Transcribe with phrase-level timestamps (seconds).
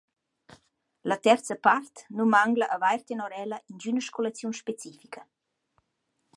[1.11, 5.21] La terza part nu mangla avair tenor ella ingüna scolaziun specifica.